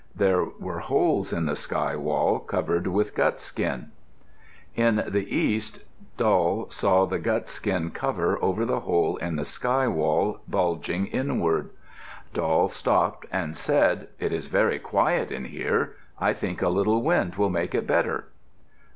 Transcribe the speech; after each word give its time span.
There 0.15 0.45
were 0.45 0.79
holes 0.79 1.31
in 1.31 1.45
the 1.45 1.55
sky 1.55 1.95
wall 1.95 2.39
covered 2.39 2.87
with 2.87 3.13
gut 3.13 3.39
skin. 3.39 3.91
In 4.75 5.03
the 5.07 5.27
east, 5.29 5.83
Doll 6.17 6.71
saw 6.71 7.05
the 7.05 7.19
gut 7.19 7.47
skin 7.47 7.91
cover 7.91 8.43
over 8.43 8.65
the 8.65 8.79
hole 8.79 9.17
in 9.17 9.35
the 9.35 9.45
sky 9.45 9.87
wall 9.87 10.39
bulging 10.47 11.05
inward. 11.05 11.69
Doll 12.33 12.67
stopped 12.67 13.27
and 13.31 13.55
said, 13.55 14.07
"It 14.19 14.33
is 14.33 14.47
very 14.47 14.79
quiet 14.79 15.31
in 15.31 15.45
here. 15.45 15.95
I 16.19 16.33
think 16.33 16.63
a 16.63 16.69
little 16.69 17.03
wind 17.03 17.35
will 17.35 17.51
make 17.51 17.75
it 17.75 17.85
better." 17.85 18.29